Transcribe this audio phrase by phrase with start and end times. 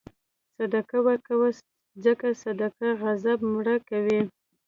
[0.57, 1.49] صدقه ورکوه،
[2.05, 4.21] ځکه صدقه غضب مړه کوي.